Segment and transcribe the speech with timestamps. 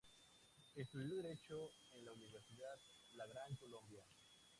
[0.75, 2.75] Estudió derecho en la Universidad
[3.17, 4.01] La Gran Colombia.